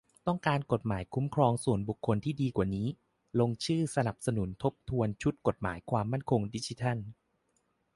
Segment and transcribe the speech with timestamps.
[0.27, 2.87] ต้องการกฎหมายคุ้มครองส่วนบุคคลที่ดีกว่านี้?
[3.39, 6.97] ลงชื่อสนับสนุนการทบทวนชุดกฎหมายความมั่นคงดิจิทัล